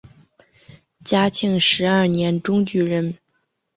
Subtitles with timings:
[1.03, 3.19] 嘉庆十二年中举人。